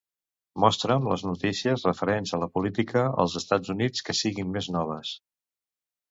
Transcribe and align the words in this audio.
Mostra'm 0.61 1.03
les 1.09 1.25
notícies 1.25 1.83
referents 1.87 2.31
a 2.31 2.39
la 2.43 2.47
política 2.55 3.03
als 3.25 3.35
Estats 3.41 3.73
Units 3.75 4.05
que 4.09 4.15
siguin 4.21 4.49
més 4.55 4.71
noves. 4.77 5.13